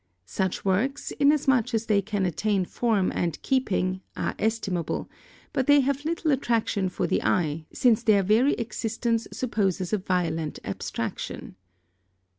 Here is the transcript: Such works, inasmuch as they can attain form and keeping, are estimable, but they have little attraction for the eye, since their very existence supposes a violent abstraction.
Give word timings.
Such 0.25 0.65
works, 0.65 1.11
inasmuch 1.19 1.75
as 1.75 1.85
they 1.85 2.01
can 2.01 2.25
attain 2.25 2.65
form 2.65 3.11
and 3.13 3.39
keeping, 3.43 4.01
are 4.17 4.33
estimable, 4.39 5.11
but 5.53 5.67
they 5.67 5.81
have 5.81 6.05
little 6.05 6.31
attraction 6.31 6.89
for 6.89 7.05
the 7.05 7.21
eye, 7.21 7.67
since 7.71 8.01
their 8.01 8.23
very 8.23 8.53
existence 8.55 9.27
supposes 9.31 9.93
a 9.93 9.99
violent 9.99 10.57
abstraction. 10.63 11.55